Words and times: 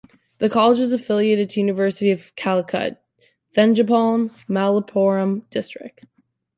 This 0.39 0.51
college 0.51 0.79
is 0.79 0.91
affiliated 0.91 1.51
to 1.51 1.59
University 1.59 2.09
of 2.09 2.35
Calicut, 2.35 3.03
Thenjipalam, 3.55 4.31
Malappuram 4.49 5.47
District. 5.51 6.03